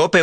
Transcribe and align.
Cope. 0.00 0.22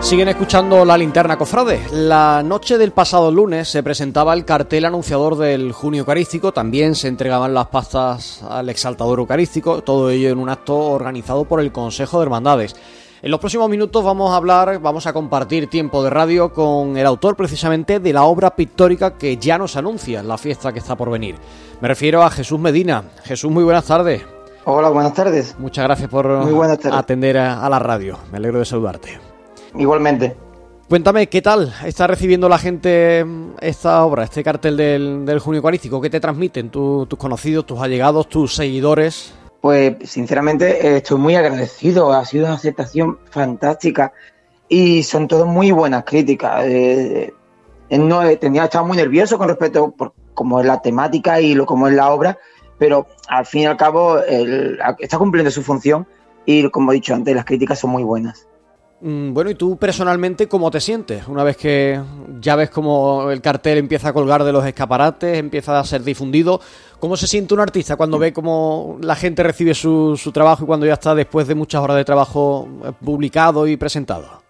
Siguen 0.00 0.28
escuchando 0.28 0.86
la 0.86 0.96
linterna 0.96 1.36
cofrade. 1.36 1.82
La 1.92 2.42
noche 2.42 2.78
del 2.78 2.92
pasado 2.92 3.30
lunes 3.30 3.68
se 3.68 3.82
presentaba 3.82 4.32
el 4.32 4.46
cartel 4.46 4.86
anunciador 4.86 5.36
del 5.36 5.72
junio 5.72 6.00
eucarístico. 6.00 6.52
También 6.52 6.94
se 6.94 7.08
entregaban 7.08 7.52
las 7.52 7.66
pastas 7.66 8.42
al 8.48 8.70
exaltador 8.70 9.18
eucarístico. 9.18 9.82
Todo 9.82 10.08
ello 10.08 10.30
en 10.30 10.38
un 10.38 10.48
acto 10.48 10.78
organizado 10.78 11.44
por 11.44 11.60
el 11.60 11.70
Consejo 11.70 12.18
de 12.18 12.22
Hermandades. 12.22 12.74
En 13.26 13.32
los 13.32 13.40
próximos 13.40 13.68
minutos 13.68 14.04
vamos 14.04 14.30
a 14.30 14.36
hablar, 14.36 14.78
vamos 14.78 15.04
a 15.08 15.12
compartir 15.12 15.66
tiempo 15.66 16.00
de 16.04 16.10
radio 16.10 16.52
con 16.52 16.96
el 16.96 17.04
autor 17.04 17.34
precisamente 17.34 17.98
de 17.98 18.12
la 18.12 18.22
obra 18.22 18.54
pictórica 18.54 19.18
que 19.18 19.36
ya 19.36 19.58
nos 19.58 19.74
anuncia 19.74 20.22
la 20.22 20.38
fiesta 20.38 20.72
que 20.72 20.78
está 20.78 20.94
por 20.94 21.10
venir. 21.10 21.34
Me 21.80 21.88
refiero 21.88 22.22
a 22.22 22.30
Jesús 22.30 22.60
Medina. 22.60 23.02
Jesús, 23.24 23.50
muy 23.50 23.64
buenas 23.64 23.84
tardes. 23.84 24.22
Hola, 24.64 24.90
buenas 24.90 25.12
tardes. 25.12 25.56
Muchas 25.58 25.86
gracias 25.86 26.08
por 26.08 26.30
atender 26.92 27.36
a, 27.38 27.68
la 27.68 27.80
radio. 27.80 28.16
Me 28.30 28.38
alegro 28.38 28.60
de 28.60 28.64
saludarte. 28.64 29.18
Igualmente. 29.74 30.36
Cuéntame, 30.88 31.26
¿qué 31.28 31.42
tal 31.42 31.74
está 31.84 32.06
recibiendo 32.06 32.48
la 32.48 32.58
gente 32.58 33.24
mm, 33.24 33.54
esta 33.60 34.04
obra, 34.04 34.22
este 34.22 34.44
cartel 34.44 34.76
del, 34.76 35.40
Junio 35.40 35.58
Eucarístico? 35.58 36.00
¿Qué 36.00 36.10
te 36.10 36.20
transmiten 36.20 36.70
tus 36.70 37.08
conocidos, 37.18 37.66
tus 37.66 37.80
allegados, 37.80 38.28
tus 38.28 38.54
seguidores? 38.54 39.34
Pues 39.66 39.96
sinceramente 40.04 40.86
eh, 40.86 40.96
estoy 40.98 41.18
muy 41.18 41.34
agradecido, 41.34 42.12
ha 42.12 42.24
sido 42.24 42.44
una 42.44 42.54
aceptación 42.54 43.18
fantástica 43.30 44.12
y 44.68 45.02
son 45.02 45.26
todas 45.26 45.48
muy 45.48 45.72
buenas 45.72 46.04
críticas. 46.04 46.64
Eh, 46.66 47.34
eh, 47.88 47.98
no, 47.98 48.20
tenía, 48.36 48.62
estaba 48.62 48.86
muy 48.86 48.96
nervioso 48.96 49.36
con 49.38 49.48
respecto 49.48 49.92
a 49.98 50.12
cómo 50.34 50.60
es 50.60 50.66
la 50.66 50.80
temática 50.80 51.40
y 51.40 51.56
lo 51.56 51.66
como 51.66 51.88
es 51.88 51.94
la 51.94 52.12
obra, 52.12 52.38
pero 52.78 53.08
al 53.26 53.44
fin 53.44 53.62
y 53.62 53.66
al 53.66 53.76
cabo 53.76 54.20
está 55.00 55.18
cumpliendo 55.18 55.50
su 55.50 55.64
función 55.64 56.06
y 56.44 56.70
como 56.70 56.92
he 56.92 56.94
dicho 56.94 57.12
antes, 57.12 57.34
las 57.34 57.44
críticas 57.44 57.80
son 57.80 57.90
muy 57.90 58.04
buenas. 58.04 58.46
Mm, 59.00 59.34
bueno, 59.34 59.50
¿y 59.50 59.54
tú 59.54 59.76
personalmente 59.76 60.48
cómo 60.48 60.70
te 60.70 60.80
sientes? 60.80 61.28
Una 61.28 61.44
vez 61.44 61.56
que 61.56 62.00
ya 62.40 62.56
ves 62.56 62.70
cómo 62.70 63.30
el 63.30 63.42
cartel 63.42 63.76
empieza 63.78 64.08
a 64.08 64.12
colgar 64.12 64.42
de 64.42 64.52
los 64.52 64.64
escaparates, 64.64 65.36
empieza 65.36 65.78
a 65.78 65.84
ser 65.84 66.02
difundido, 66.02 66.60
¿cómo 66.98 67.16
se 67.16 67.26
siente 67.26 67.52
un 67.52 67.60
artista 67.60 67.96
cuando 67.96 68.18
ve 68.18 68.32
cómo 68.32 68.96
la 69.02 69.14
gente 69.14 69.42
recibe 69.42 69.74
su, 69.74 70.18
trabajo 70.32 70.64
y 70.64 70.66
cuando 70.66 70.86
ya 70.86 70.94
está 70.94 71.14
después 71.14 71.46
de 71.46 71.54
muchas 71.54 71.82
horas 71.82 71.98
de 71.98 72.04
trabajo 72.04 72.68
eh, 72.84 72.92
publicado 73.04 73.66
y 73.66 73.76
presentado? 73.76 74.42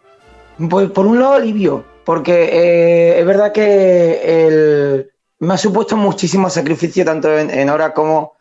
Pues 0.71 0.91
por 0.91 1.07
un 1.07 1.19
lado 1.19 1.35
alivio, 1.35 1.85
porque 2.05 2.45
eh, 2.45 3.21
es 3.21 3.27
verdad 3.27 3.53
que 3.53 5.09
me 5.41 5.55
ha 5.55 5.59
supuesto 5.59 5.97
muchísimo 5.97 6.49
sacrificio 6.49 7.05
tanto 7.05 7.37
en, 7.37 7.51
en 7.51 7.69
horas 7.69 7.93
como, 7.95 8.35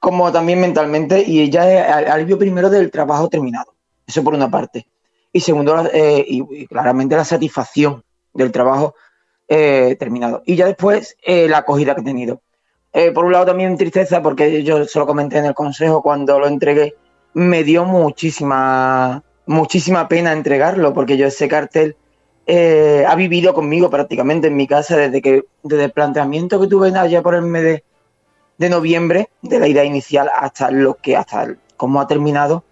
como 0.00 0.32
también 0.32 0.60
mentalmente 0.60 1.22
y 1.24 1.48
ya 1.48 1.98
alivio 2.12 2.36
primero 2.36 2.68
del 2.68 2.90
trabajo 2.90 3.28
terminado. 3.28 3.74
Eso 4.06 4.24
por 4.24 4.34
una 4.34 4.50
parte 4.50 4.86
y 5.32 5.40
segundo, 5.40 5.84
eh, 5.92 6.24
y, 6.26 6.66
claramente 6.66 7.16
la 7.16 7.24
satisfacción 7.24 8.02
del 8.34 8.52
trabajo 8.52 8.94
eh, 9.48 9.96
terminado. 9.98 10.42
Y 10.46 10.56
ya 10.56 10.66
después, 10.66 11.16
eh, 11.22 11.48
la 11.48 11.58
acogida 11.58 11.94
que 11.94 12.00
he 12.02 12.04
tenido. 12.04 12.40
por 13.14 13.24
un 13.24 13.32
lado 13.32 13.46
también 13.46 13.76
tristeza, 13.76 14.20
porque 14.22 14.64
yo 14.64 14.84
se 14.84 14.98
lo 14.98 15.06
comenté 15.06 15.38
en 15.38 15.46
el 15.46 15.54
consejo 15.54 16.02
cuando 16.02 16.40
lo 16.40 16.48
entregué, 16.48 16.96
me 17.34 17.62
dio 17.62 17.84
muchísima, 17.84 19.22
muchísima 19.46 20.08
pena 20.08 20.32
entregarlo, 20.32 20.92
porque 20.92 21.16
yo 21.16 21.26
ese 21.26 21.48
cartel 21.48 21.96
ha 23.06 23.14
vivido 23.14 23.54
conmigo 23.54 23.90
prácticamente 23.90 24.48
en 24.48 24.56
mi 24.56 24.66
casa 24.66 24.96
desde 24.96 25.22
que 25.22 25.44
desde 25.62 25.84
el 25.84 25.92
planteamiento 25.92 26.60
que 26.60 26.66
tuve 26.66 26.88
allá 26.98 27.22
por 27.22 27.36
el 27.36 27.42
mes 27.42 27.62
de, 27.62 27.84
de 28.58 28.68
noviembre, 28.68 29.30
de 29.42 29.60
la 29.60 29.68
idea 29.68 29.84
inicial, 29.84 30.28
hasta 30.34 30.72
lo 30.72 30.94
que, 30.94 31.16
hasta 31.16 31.56
cómo 31.76 32.00
ha 32.00 32.08
terminado 32.08 32.64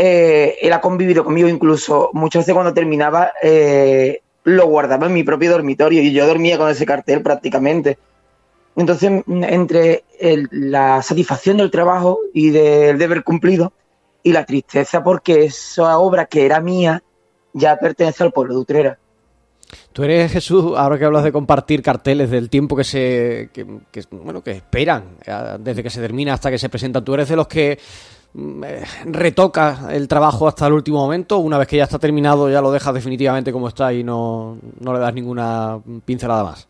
eh, 0.00 0.56
él 0.62 0.72
ha 0.72 0.80
convivido 0.80 1.24
conmigo 1.24 1.48
incluso 1.48 2.10
muchas 2.12 2.42
veces 2.42 2.54
cuando 2.54 2.72
terminaba 2.72 3.32
eh, 3.42 4.20
lo 4.44 4.66
guardaba 4.68 5.08
en 5.08 5.12
mi 5.12 5.24
propio 5.24 5.50
dormitorio 5.50 6.00
y 6.00 6.12
yo 6.12 6.24
dormía 6.24 6.56
con 6.56 6.70
ese 6.70 6.86
cartel 6.86 7.20
prácticamente. 7.20 7.98
Entonces, 8.76 9.24
entre 9.26 10.04
la 10.52 11.02
satisfacción 11.02 11.56
del 11.56 11.72
trabajo 11.72 12.20
y 12.32 12.50
del 12.50 12.96
deber 12.96 13.24
cumplido 13.24 13.72
y 14.22 14.30
la 14.30 14.46
tristeza 14.46 15.02
porque 15.02 15.46
esa 15.46 15.98
obra 15.98 16.26
que 16.26 16.46
era 16.46 16.60
mía 16.60 17.02
ya 17.52 17.76
pertenece 17.76 18.22
al 18.22 18.30
pueblo 18.30 18.54
de 18.54 18.60
Utrera. 18.60 18.98
Tú 19.92 20.04
eres 20.04 20.30
Jesús, 20.30 20.74
ahora 20.76 20.96
que 20.96 21.06
hablas 21.06 21.24
de 21.24 21.32
compartir 21.32 21.82
carteles 21.82 22.30
del 22.30 22.48
tiempo 22.48 22.76
que 22.76 22.84
se 22.84 23.50
bueno 24.12 24.44
que 24.44 24.52
esperan 24.52 25.16
eh, 25.26 25.56
desde 25.58 25.82
que 25.82 25.90
se 25.90 26.00
termina 26.00 26.34
hasta 26.34 26.52
que 26.52 26.58
se 26.58 26.68
presenta. 26.68 27.02
Tú 27.02 27.14
eres 27.14 27.28
de 27.28 27.34
los 27.34 27.48
que 27.48 27.78
Mm, 27.78 28.17
retoca 29.04 29.88
el 29.90 30.08
trabajo 30.08 30.46
hasta 30.48 30.66
el 30.66 30.72
último 30.72 30.98
momento, 30.98 31.38
una 31.38 31.58
vez 31.58 31.68
que 31.68 31.76
ya 31.76 31.84
está 31.84 31.98
terminado 31.98 32.48
ya 32.50 32.60
lo 32.60 32.70
dejas 32.70 32.94
definitivamente 32.94 33.52
como 33.52 33.68
está 33.68 33.92
y 33.92 34.04
no, 34.04 34.58
le 34.80 34.98
das 34.98 35.14
ninguna 35.14 35.80
pincelada 36.04 36.44
más. 36.44 36.68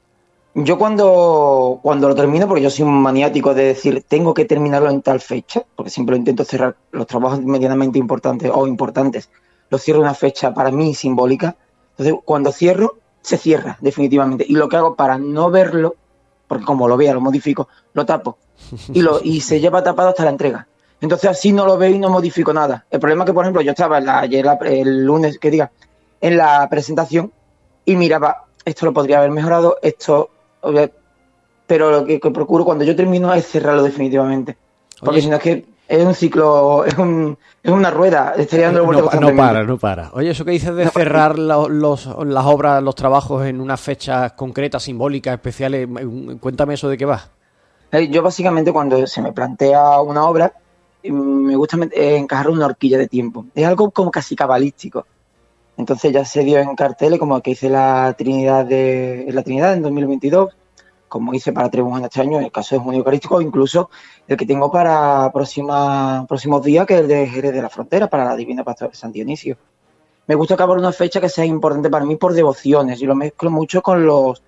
Yo 0.54 0.78
cuando, 0.78 1.78
cuando 1.82 2.08
lo 2.08 2.14
termino, 2.14 2.48
porque 2.48 2.62
yo 2.62 2.70
soy 2.70 2.84
un 2.84 3.00
maniático 3.00 3.54
de 3.54 3.64
decir 3.64 4.04
tengo 4.08 4.34
que 4.34 4.44
terminarlo 4.44 4.90
en 4.90 5.02
tal 5.02 5.20
fecha, 5.20 5.62
porque 5.76 5.90
siempre 5.90 6.16
intento 6.16 6.44
cerrar 6.44 6.76
los 6.90 7.06
trabajos 7.06 7.40
medianamente 7.42 7.98
importantes 7.98 8.50
o 8.52 8.66
importantes, 8.66 9.30
lo 9.70 9.78
cierro 9.78 10.00
en 10.00 10.06
una 10.06 10.14
fecha 10.14 10.54
para 10.54 10.70
mí 10.70 10.94
simbólica. 10.94 11.56
Entonces, 11.90 12.14
cuando 12.24 12.50
cierro, 12.50 12.96
se 13.20 13.36
cierra 13.36 13.76
definitivamente. 13.80 14.44
Y 14.48 14.54
lo 14.54 14.68
que 14.68 14.76
hago 14.76 14.96
para 14.96 15.18
no 15.18 15.50
verlo, 15.50 15.96
porque 16.46 16.64
como 16.64 16.88
lo 16.88 16.96
vea, 16.96 17.12
lo 17.12 17.20
modifico, 17.20 17.68
lo 17.92 18.06
tapo. 18.06 18.38
Y, 18.92 19.02
lo, 19.02 19.20
y 19.22 19.40
se 19.42 19.60
lleva 19.60 19.82
tapado 19.82 20.08
hasta 20.08 20.24
la 20.24 20.30
entrega. 20.30 20.66
Entonces 21.00 21.30
así 21.30 21.52
no 21.52 21.64
lo 21.64 21.78
veo 21.78 21.90
y 21.90 21.98
no 21.98 22.10
modifico 22.10 22.52
nada. 22.52 22.84
El 22.90 23.00
problema 23.00 23.24
es 23.24 23.26
que, 23.26 23.34
por 23.34 23.44
ejemplo, 23.44 23.62
yo 23.62 23.70
estaba 23.70 23.98
ayer, 23.98 24.46
el 24.62 25.04
lunes, 25.04 25.38
que 25.38 25.50
diga, 25.50 25.70
en 26.20 26.36
la 26.36 26.66
presentación 26.68 27.32
y 27.84 27.96
miraba, 27.96 28.46
esto 28.64 28.86
lo 28.86 28.92
podría 28.92 29.18
haber 29.18 29.30
mejorado, 29.30 29.78
esto... 29.82 30.30
Pero 31.66 31.90
lo 31.90 32.04
que, 32.06 32.18
procuro 32.18 32.64
cuando 32.64 32.84
yo 32.84 32.96
termino 32.96 33.32
es 33.34 33.46
cerrarlo 33.46 33.82
definitivamente. 33.82 34.56
Porque 35.00 35.20
si 35.20 35.28
no 35.28 35.36
es 35.36 35.42
que 35.42 35.66
es 35.86 36.04
un 36.04 36.14
ciclo, 36.14 36.84
es, 36.84 36.96
un, 36.98 37.38
es 37.62 37.70
una 37.70 37.90
rueda, 37.90 38.34
estaría 38.36 38.66
dando 38.66 38.84
vueltas 38.84 39.20
no, 39.20 39.30
no 39.30 39.36
para, 39.36 39.64
no 39.64 39.78
para. 39.78 40.10
Oye, 40.12 40.30
eso 40.30 40.44
que 40.44 40.50
dices 40.50 40.74
de 40.74 40.88
cerrar 40.88 41.38
los, 41.38 42.06
las 42.06 42.46
obras, 42.46 42.82
los 42.82 42.94
trabajos 42.94 43.46
en 43.46 43.60
unas 43.60 43.80
fechas 43.80 44.32
concretas, 44.32 44.82
simbólicas, 44.82 45.34
especiales, 45.34 45.88
cuéntame 46.40 46.74
eso 46.74 46.88
de 46.88 46.96
qué 46.98 47.04
va. 47.04 47.28
Eh, 47.92 48.08
yo 48.08 48.22
básicamente 48.22 48.72
cuando 48.72 49.06
se 49.06 49.22
me 49.22 49.32
plantea 49.32 50.00
una 50.00 50.24
obra, 50.24 50.52
me 51.04 51.56
gusta 51.56 51.78
encajar 51.92 52.48
una 52.48 52.66
horquilla 52.66 52.98
de 52.98 53.08
tiempo. 53.08 53.46
Es 53.54 53.66
algo 53.66 53.90
como 53.90 54.10
casi 54.10 54.34
cabalístico. 54.36 55.06
Entonces 55.76 56.12
ya 56.12 56.24
se 56.24 56.42
dio 56.42 56.58
en 56.58 56.74
carteles 56.74 57.20
como 57.20 57.40
que 57.40 57.52
hice 57.52 57.70
la 57.70 58.14
Trinidad 58.18 58.66
de 58.66 59.26
la 59.30 59.44
Trinidad 59.44 59.74
en 59.74 59.82
2022, 59.82 60.56
como 61.06 61.32
hice 61.34 61.52
para 61.52 61.70
Trebuján 61.70 62.04
este 62.04 62.20
año, 62.20 62.38
en 62.38 62.44
el 62.44 62.52
caso 62.52 62.74
de 62.74 62.80
Junio 62.80 62.98
Eucarístico, 62.98 63.40
incluso 63.40 63.88
el 64.26 64.36
que 64.36 64.44
tengo 64.44 64.72
para 64.72 65.30
próxima, 65.32 66.26
próximos 66.26 66.64
días, 66.64 66.84
que 66.84 66.94
es 66.94 67.00
el 67.02 67.08
de 67.08 67.26
Jerez 67.28 67.52
de 67.52 67.62
la 67.62 67.68
Frontera, 67.68 68.08
para 68.08 68.24
la 68.24 68.34
Divina 68.34 68.64
Pastora 68.64 68.92
San 68.92 69.12
Dionisio. 69.12 69.56
Me 70.26 70.34
gusta 70.34 70.54
acabar 70.54 70.76
una 70.76 70.92
fecha 70.92 71.20
que 71.20 71.28
sea 71.28 71.44
importante 71.44 71.88
para 71.88 72.04
mí 72.04 72.16
por 72.16 72.34
devociones 72.34 73.00
y 73.00 73.06
lo 73.06 73.14
mezclo 73.14 73.50
mucho 73.50 73.80
con 73.80 74.04
los 74.04 74.42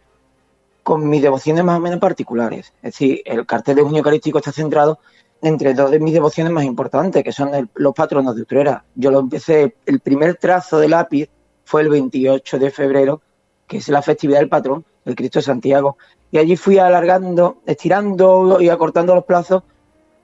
con 0.82 1.08
mis 1.08 1.22
devociones 1.22 1.62
más 1.62 1.76
o 1.76 1.80
menos 1.80 2.00
particulares. 2.00 2.72
Es 2.82 2.94
decir, 2.94 3.22
el 3.24 3.46
cartel 3.46 3.76
de 3.76 3.82
Junio 3.82 3.98
Eucarístico 3.98 4.38
está 4.38 4.50
centrado 4.50 4.98
entre 5.42 5.74
dos 5.74 5.90
de 5.90 6.00
mis 6.00 6.12
devociones 6.12 6.52
más 6.52 6.64
importantes, 6.64 7.24
que 7.24 7.32
son 7.32 7.70
los 7.74 7.94
patronos 7.94 8.36
de 8.36 8.42
Utrera. 8.42 8.84
Yo 8.94 9.10
lo 9.10 9.20
empecé, 9.20 9.76
el 9.86 10.00
primer 10.00 10.36
trazo 10.36 10.78
de 10.78 10.88
lápiz 10.88 11.28
fue 11.64 11.82
el 11.82 11.88
28 11.88 12.58
de 12.58 12.70
febrero, 12.70 13.22
que 13.66 13.78
es 13.78 13.88
la 13.88 14.02
festividad 14.02 14.40
del 14.40 14.48
patrón, 14.48 14.84
el 15.04 15.14
Cristo 15.14 15.38
de 15.38 15.44
Santiago. 15.44 15.96
Y 16.30 16.38
allí 16.38 16.56
fui 16.56 16.78
alargando, 16.78 17.58
estirando 17.66 18.60
y 18.60 18.68
acortando 18.68 19.14
los 19.14 19.24
plazos 19.24 19.62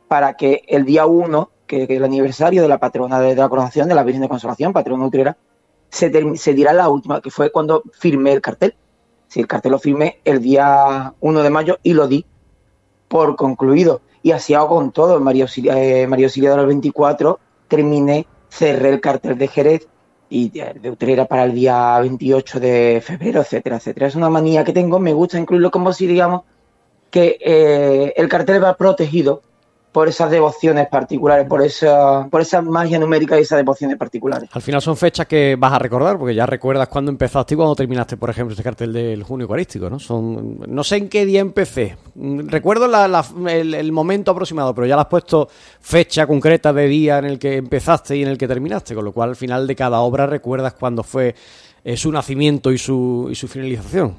para 0.08 0.34
que 0.34 0.62
el 0.68 0.84
día 0.84 1.06
1, 1.06 1.50
que, 1.66 1.84
es 1.84 1.90
el 1.90 2.04
aniversario 2.04 2.62
de 2.62 2.68
la 2.68 2.78
patrona 2.78 3.20
de, 3.20 3.34
la 3.34 3.48
coronación 3.48 3.88
de 3.88 3.94
la 3.94 4.04
Virgen 4.04 4.22
de 4.22 4.28
Consolación, 4.28 4.72
patrona 4.72 5.04
de 5.04 5.08
Utrera, 5.08 5.36
se, 5.88 6.10
diera 6.54 6.72
la 6.72 6.88
última, 6.88 7.20
que 7.20 7.30
fue 7.30 7.50
cuando 7.50 7.82
firmé 7.92 8.32
el 8.32 8.40
cartel. 8.40 8.74
Si 9.28 9.40
el 9.40 9.46
cartel 9.46 9.72
lo 9.72 9.78
firmé 9.78 10.20
el 10.24 10.40
día 10.40 11.14
1 11.20 11.42
de 11.42 11.50
mayo 11.50 11.78
y 11.82 11.94
lo 11.94 12.06
di 12.06 12.24
por 13.08 13.36
concluido 13.36 14.02
y 14.26 14.32
así 14.32 14.54
hago 14.54 14.70
con 14.70 14.90
todo. 14.90 15.20
María 15.20 15.44
Auxiliadora, 15.44 15.84
eh, 15.84 16.06
María 16.08 16.28
del 16.28 16.66
24 16.66 17.38
terminé, 17.68 18.26
cerré 18.48 18.88
el 18.88 19.00
cartel 19.00 19.38
de 19.38 19.46
Jerez 19.46 19.86
y 20.28 20.48
de 20.48 20.90
Utrera 20.90 21.26
para 21.26 21.44
el 21.44 21.54
día 21.54 21.96
28 22.00 22.58
de 22.58 23.00
febrero, 23.06 23.42
etcétera, 23.42 23.76
etcétera. 23.76 24.08
Es 24.08 24.16
una 24.16 24.28
manía 24.28 24.64
que 24.64 24.72
tengo, 24.72 24.98
me 24.98 25.12
gusta 25.12 25.38
incluirlo 25.38 25.70
como 25.70 25.92
si 25.92 26.08
digamos 26.08 26.42
que 27.08 27.38
eh, 27.40 28.14
el 28.16 28.28
cartel 28.28 28.64
va 28.64 28.76
protegido 28.76 29.42
por 29.96 30.10
esas 30.10 30.30
devociones 30.30 30.88
particulares, 30.88 31.46
por 31.48 31.62
esa, 31.62 32.28
por 32.30 32.42
esa 32.42 32.60
magia 32.60 32.98
numérica 32.98 33.38
y 33.38 33.40
esas 33.40 33.56
devociones 33.56 33.96
particulares. 33.96 34.46
Al 34.52 34.60
final 34.60 34.82
son 34.82 34.94
fechas 34.94 35.24
que 35.26 35.56
vas 35.58 35.72
a 35.72 35.78
recordar, 35.78 36.18
porque 36.18 36.34
ya 36.34 36.44
recuerdas 36.44 36.88
cuándo 36.88 37.10
empezaste 37.10 37.54
y 37.54 37.56
cuándo 37.56 37.74
terminaste, 37.74 38.18
por 38.18 38.28
ejemplo, 38.28 38.52
este 38.52 38.62
cartel 38.62 38.92
del 38.92 39.22
junio 39.22 39.44
eucarístico, 39.44 39.88
¿no? 39.88 39.98
Son, 39.98 40.58
no 40.68 40.84
sé 40.84 40.96
en 40.96 41.08
qué 41.08 41.24
día 41.24 41.40
empecé. 41.40 41.96
Recuerdo 42.14 42.90
el, 43.48 43.90
momento 43.90 44.32
aproximado, 44.32 44.74
pero 44.74 44.86
ya 44.86 44.96
le 44.96 45.00
has 45.00 45.08
puesto 45.08 45.48
fecha 45.80 46.26
concreta 46.26 46.74
de 46.74 46.88
día 46.88 47.16
en 47.16 47.24
el 47.24 47.38
que 47.38 47.56
empezaste 47.56 48.18
y 48.18 48.22
en 48.22 48.28
el 48.28 48.36
que 48.36 48.46
terminaste, 48.46 48.94
con 48.94 49.02
lo 49.02 49.12
cual 49.12 49.30
al 49.30 49.36
final 49.36 49.66
de 49.66 49.76
cada 49.76 50.00
obra 50.00 50.26
recuerdas 50.26 50.74
cuándo 50.74 51.04
fue 51.04 51.34
eh, 51.82 51.96
su 51.96 52.12
nacimiento 52.12 52.70
y 52.70 52.76
su, 52.76 53.28
y 53.30 53.34
su 53.34 53.48
finalización. 53.48 54.14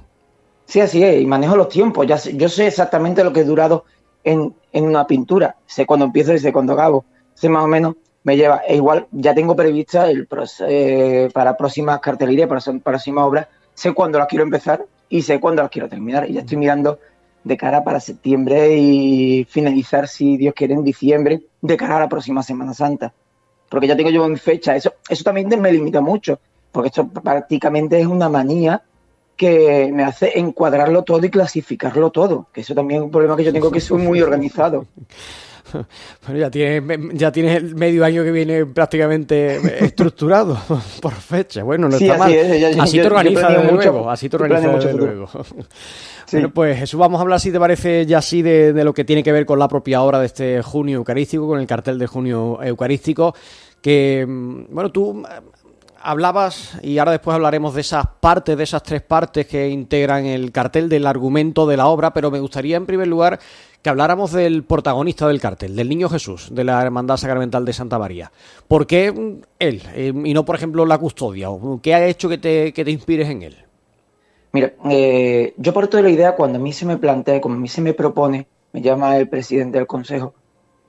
Sí, 0.66 0.80
así 0.80 1.04
es, 1.04 1.22
y 1.22 1.26
manejo 1.28 1.56
los 1.56 1.70
tiempos. 1.70 2.08
Ya 2.08 2.18
yo 2.18 2.50
sé 2.50 2.66
exactamente 2.66 3.24
lo 3.24 3.32
que 3.32 3.42
he 3.42 3.46
durado 3.46 3.86
en, 4.28 4.54
una 4.74 5.08
pintura. 5.08 5.56
Sé 5.66 5.86
cuándo 5.86 6.06
empiezo 6.06 6.34
y 6.34 6.40
sé 6.40 6.52
cuándo 6.52 6.74
acabo. 6.74 7.06
Sé 7.34 7.50
más 7.50 7.64
o 7.64 7.68
menos, 7.68 7.96
me 8.24 8.36
lleva. 8.36 8.62
E 8.68 8.76
igual 8.76 9.08
ya 9.12 9.34
tengo 9.34 9.56
prevista 9.56 10.10
el, 10.10 10.28
eh, 10.68 11.30
para 11.34 11.56
próximas 11.58 12.00
cartelerías, 12.00 12.48
para 12.48 12.62
próximas 12.80 13.26
obras, 13.26 13.48
sé 13.74 13.94
cuándo 13.94 14.20
las 14.20 14.28
quiero 14.28 14.44
empezar 14.44 14.86
y 15.10 15.22
sé 15.22 15.40
cuándo 15.40 15.62
las 15.62 15.72
quiero 15.72 15.88
terminar. 15.88 16.30
Y 16.30 16.34
ya 16.34 16.42
estoy 16.42 16.58
mirando 16.58 17.00
de 17.44 17.58
cara 17.58 17.84
para 17.84 18.00
septiembre 18.00 18.76
y 18.78 19.46
finalizar, 19.46 20.08
si 20.08 20.38
Dios 20.38 20.54
quiere, 20.54 20.74
en 20.74 20.84
diciembre, 20.84 21.42
de 21.62 21.78
cara 21.78 21.98
a 21.98 22.02
la 22.02 22.10
próxima 22.10 22.44
Semana 22.44 22.74
Santa. 22.74 23.14
Porque 23.70 23.88
ya 23.88 23.96
tengo 23.96 24.10
yo 24.10 24.28
mi 24.28 24.38
fecha. 24.38 24.76
Eso, 24.76 24.94
eso 25.08 25.24
también 25.24 25.48
me 25.62 25.72
limita 25.72 26.02
mucho, 26.02 26.40
porque 26.72 26.90
esto 26.90 27.08
prácticamente 27.08 28.00
es 28.00 28.08
una 28.08 28.30
manía 28.30 28.82
que 29.38 29.90
me 29.94 30.04
hace 30.04 30.38
encuadrarlo 30.38 31.04
todo 31.04 31.26
y 31.26 31.30
clasificarlo 31.30 32.10
todo, 32.10 32.48
que 32.52 32.62
eso 32.62 32.74
también 32.74 33.02
es 33.02 33.06
un 33.06 33.12
problema 33.12 33.38
que 33.38 33.44
yo 33.44 33.54
tengo 33.54 33.72
que 33.72 33.80
ser 33.80 33.98
muy 33.98 34.22
organizado. 34.22 34.86
Bueno, 36.26 36.40
ya 36.40 36.50
tienes, 36.50 37.00
ya 37.14 37.32
tienes 37.32 37.58
el 37.58 37.76
medio 37.76 38.06
año 38.06 38.24
que 38.24 38.32
viene 38.32 38.66
prácticamente 38.66 39.84
estructurado 39.84 40.58
por 41.02 41.14
fecha. 41.14 41.64
Bueno, 41.64 41.90
no 41.90 41.98
está 41.98 42.18
mal. 42.18 42.34
así, 42.80 43.00
te 43.00 43.06
organizas 43.06 43.50
de 43.50 43.72
luego, 43.72 44.10
así 44.10 44.30
te 44.30 44.36
organizas 44.38 44.86
de 44.86 44.94
luego. 44.94 45.30
Bueno, 46.32 46.54
pues 46.54 46.80
Jesús, 46.80 47.00
vamos 47.00 47.20
a 47.20 47.22
hablar, 47.22 47.40
si 47.40 47.52
te 47.52 47.60
parece, 47.60 48.06
ya 48.06 48.18
así 48.20 48.42
de, 48.42 48.74
de, 48.74 48.84
lo 48.84 48.94
que 48.94 49.06
tiene 49.06 49.24
que 49.24 49.32
ver 49.32 49.46
con 49.46 49.60
la 49.60 49.68
propia 49.68 50.02
hora 50.02 50.20
de 50.20 50.26
este 50.26 50.62
junio 50.62 50.98
eucarístico, 50.98 51.48
con 51.48 51.60
el 51.60 51.68
cartel 51.68 51.98
de 51.98 52.08
junio 52.08 52.60
eucarístico, 52.62 53.34
que, 53.82 54.26
mm, 54.28 54.66
bueno, 54.70 54.92
tú 54.92 55.24
hablabas, 56.08 56.80
y 56.82 57.00
ahora 57.00 57.12
después 57.12 57.36
hablaremos 57.36 57.76
de 57.76 57.82
esas 57.82 58.08
partes, 58.22 58.58
de 58.58 58.64
esas 58.64 58.82
tres 58.82 59.02
partes 59.02 59.46
que 59.46 59.68
integran 59.68 60.26
el 60.26 60.54
cartel 60.54 60.88
del 60.88 61.06
argumento 61.06 61.68
de 61.68 61.76
la 61.76 61.88
obra, 61.88 62.14
pero 62.14 62.32
me 62.32 62.40
gustaría 62.40 62.78
en 62.78 62.86
primer 62.86 63.10
lugar 63.10 63.40
que 63.82 63.90
habláramos 63.90 64.32
del 64.32 64.64
protagonista 64.64 65.28
del 65.28 65.42
cartel, 65.42 65.76
del 65.76 65.90
Niño 65.90 66.08
Jesús, 66.08 66.48
de 66.50 66.64
la 66.64 66.82
Hermandad 66.82 67.18
Sacramental 67.18 67.66
de 67.66 67.74
Santa 67.74 68.00
María. 68.00 68.32
¿Por 68.70 68.88
qué 68.88 69.08
él 69.60 69.84
eh, 69.94 70.14
y 70.24 70.34
no, 70.34 70.46
por 70.46 70.56
ejemplo, 70.56 70.86
la 70.86 70.98
custodia? 70.98 71.50
¿Qué 71.82 71.94
ha 71.94 72.06
hecho 72.06 72.30
que 72.30 72.38
te, 72.38 72.72
que 72.72 72.86
te 72.86 72.92
inspires 72.92 73.30
en 73.30 73.44
él? 73.44 73.58
Mira, 74.54 74.72
eh, 74.90 75.54
yo 75.58 75.74
parto 75.74 75.98
de 75.98 76.04
la 76.04 76.10
idea, 76.10 76.36
cuando 76.36 76.58
a 76.58 76.62
mí 76.62 76.72
se 76.72 76.86
me 76.86 76.96
plantea, 76.96 77.42
como 77.42 77.56
a 77.56 77.60
mí 77.60 77.68
se 77.68 77.82
me 77.82 77.94
propone, 77.94 78.48
me 78.72 78.82
llama 78.82 79.18
el 79.18 79.28
presidente 79.28 79.78
del 79.78 79.88
consejo 79.88 80.34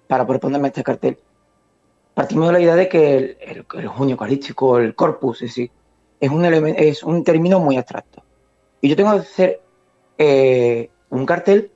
para 0.07 0.25
proponerme 0.25 0.69
este 0.69 0.85
cartel, 0.85 1.19
partimos 2.19 2.49
de 2.49 2.53
la 2.55 2.61
idea 2.61 2.75
de 2.75 2.89
que 2.89 3.39
el, 3.75 3.87
junio 3.87 4.15
eucarístico, 4.15 4.79
el 4.79 4.97
corpus, 4.97 5.41
es, 5.43 5.57
es, 5.57 6.31
un 6.33 6.45
es 6.45 7.05
un 7.05 7.23
término 7.23 7.61
muy 7.61 7.77
abstracto. 7.77 8.25
Y 8.81 8.89
yo 8.89 8.97
tengo 8.97 9.13
que 9.13 9.19
hacer 9.19 9.61
eh, 10.19 10.91
un 11.11 11.25
cartel, 11.25 11.71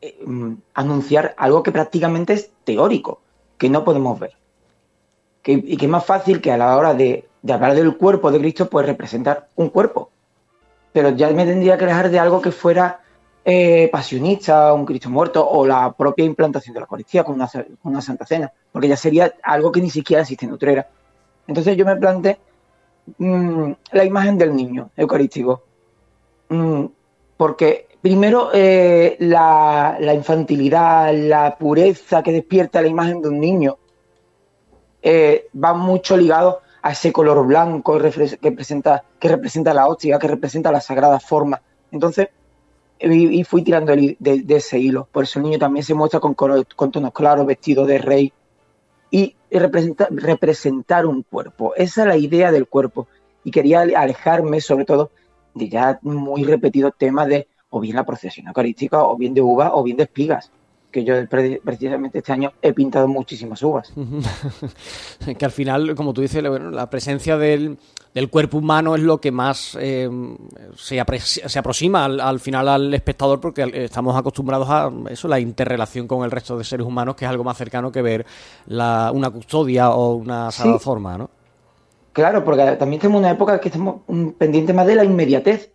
eh, 0.00 0.18
mm, 0.24 0.54
anunciar 0.72 1.34
algo 1.36 1.62
que 1.62 1.72
prácticamente 1.72 2.32
es 2.32 2.50
teórico, 2.64 3.20
que 3.58 3.68
no 3.68 3.84
podemos 3.84 4.18
ver. 4.18 4.32
y 5.44 5.76
que 5.76 5.84
es 5.84 5.90
más 5.90 6.06
fácil 6.06 6.40
que 6.40 6.50
a 6.50 6.56
la 6.56 6.74
hora 6.74 6.94
de, 6.94 7.28
hablar 7.46 7.74
del 7.74 7.94
cuerpo 7.98 8.32
de 8.32 8.38
Cristo, 8.38 8.70
pues 8.70 8.86
representar 8.86 9.48
un 9.56 9.68
cuerpo. 9.68 10.10
Pero 10.94 11.10
ya 11.10 11.28
me 11.32 11.44
tendría 11.44 11.76
que 11.76 11.84
dejar 11.84 12.08
de 12.08 12.18
algo 12.18 12.40
que 12.40 12.50
fuera 12.50 13.02
eh, 13.44 13.88
pasionista, 13.90 14.72
un 14.72 14.84
Cristo 14.84 15.10
muerto 15.10 15.48
o 15.48 15.66
la 15.66 15.92
propia 15.92 16.24
implantación 16.24 16.74
de 16.74 16.80
la 16.80 16.84
Eucaristía 16.84 17.24
con 17.24 17.34
una, 17.82 18.00
Santa 18.00 18.24
Cena, 18.24 18.52
porque 18.70 18.88
ya 18.88 18.96
sería 18.96 19.34
algo 19.42 19.72
que 19.72 19.80
ni 19.80 19.90
siquiera 19.90 20.22
existe 20.22 20.46
en 20.46 20.52
Utrera. 20.52 20.88
Entonces 21.48 21.76
yo 21.76 21.84
me 21.84 21.96
planteé 21.96 22.38
mm, 23.18 23.72
la 23.92 24.04
imagen 24.04 24.38
del 24.38 24.54
niño 24.54 24.90
eucarístico, 24.96 25.64
mm, 26.50 26.84
porque 27.36 27.88
primero 28.00 28.50
eh, 28.52 29.16
la, 29.18 29.98
infantilidad, 30.14 31.12
la 31.12 31.56
pureza 31.56 32.22
que 32.22 32.32
despierta 32.32 32.80
la 32.80 32.88
imagen 32.88 33.22
de 33.22 33.28
un 33.28 33.40
niño 33.40 33.78
eh, 35.02 35.48
va 35.52 35.74
mucho 35.74 36.16
ligado 36.16 36.60
a 36.80 36.92
ese 36.92 37.12
color 37.12 37.44
blanco 37.44 37.98
que 37.98 38.10
representa, 38.40 39.02
que 39.18 39.28
representa 39.28 39.74
la 39.74 39.88
hostia, 39.88 40.18
que 40.18 40.28
representa 40.28 40.70
la 40.70 40.80
sagrada 40.80 41.18
forma. 41.18 41.60
Entonces, 41.90 42.28
y, 43.02 43.44
fui 43.44 43.62
tirando 43.62 43.92
de, 43.94 44.44
ese 44.48 44.78
hilo. 44.78 45.08
Por 45.10 45.24
eso 45.24 45.38
el 45.38 45.44
niño 45.44 45.58
también 45.58 45.84
se 45.84 45.94
muestra 45.94 46.20
con, 46.20 46.34
con 46.34 46.92
tonos 46.92 47.12
claros, 47.12 47.46
vestido 47.46 47.86
de 47.86 47.98
rey 47.98 48.32
y 49.10 49.34
representa, 49.50 50.08
representar 50.10 51.06
un 51.06 51.22
cuerpo. 51.22 51.74
Esa 51.76 52.02
es 52.02 52.08
la 52.08 52.16
idea 52.16 52.52
del 52.52 52.66
cuerpo. 52.66 53.08
Y 53.44 53.50
quería 53.50 53.80
alejarme 53.80 54.60
sobre 54.60 54.84
todo 54.84 55.10
de 55.54 55.68
ya 55.68 55.98
muy 56.02 56.44
repetido 56.44 56.90
temas 56.92 57.28
de 57.28 57.48
o 57.70 57.80
bien 57.80 57.96
la 57.96 58.04
procesión 58.04 58.48
eucarística, 58.48 59.02
o 59.02 59.16
bien 59.16 59.34
de 59.34 59.40
uva, 59.40 59.74
o 59.74 59.82
bien 59.82 59.96
de 59.96 60.04
espigas 60.04 60.52
que 60.92 61.04
yo 61.04 61.14
precisamente 61.26 62.18
este 62.18 62.32
año 62.32 62.52
he 62.60 62.72
pintado 62.72 63.08
muchísimas 63.08 63.62
uvas. 63.62 63.92
que 65.38 65.44
al 65.44 65.50
final, 65.50 65.94
como 65.96 66.12
tú 66.12 66.20
dices, 66.20 66.42
la 66.42 66.88
presencia 66.88 67.36
del, 67.38 67.78
cuerpo 68.30 68.58
humano 68.58 68.94
es 68.94 69.02
lo 69.02 69.18
que 69.18 69.32
más 69.32 69.76
eh, 69.80 70.08
se, 70.76 71.00
aproxima 71.00 72.04
al, 72.04 72.40
final 72.40 72.68
al 72.68 72.92
espectador 72.94 73.40
porque 73.40 73.68
estamos 73.72 74.14
acostumbrados 74.16 74.68
a 74.68 74.92
eso, 75.08 75.26
la 75.26 75.40
interrelación 75.40 76.06
con 76.06 76.24
el 76.24 76.30
resto 76.30 76.58
de 76.58 76.64
seres 76.64 76.86
humanos, 76.86 77.16
que 77.16 77.24
es 77.24 77.30
algo 77.30 77.42
más 77.42 77.56
cercano 77.56 77.90
que 77.90 78.02
ver 78.02 78.26
una 78.68 79.30
custodia 79.30 79.90
o 79.90 80.14
una 80.14 80.50
sala 80.52 80.78
forma, 80.78 81.16
¿no? 81.16 81.30
Claro, 82.12 82.44
porque 82.44 82.76
también 82.78 83.00
tenemos 83.00 83.20
una 83.20 83.30
época 83.30 83.58
que 83.58 83.68
estamos 83.68 84.02
pendientes 84.36 84.76
más 84.76 84.86
de 84.86 84.96
la 84.96 85.04
inmediatez. 85.04 85.72